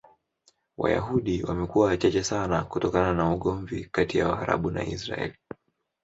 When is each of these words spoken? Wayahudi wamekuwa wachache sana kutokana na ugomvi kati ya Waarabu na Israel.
Wayahudi 0.77 1.43
wamekuwa 1.43 1.87
wachache 1.87 2.23
sana 2.23 2.63
kutokana 2.63 3.13
na 3.13 3.33
ugomvi 3.33 3.85
kati 3.85 4.17
ya 4.17 4.27
Waarabu 4.27 4.71
na 4.71 4.83
Israel. 4.85 5.33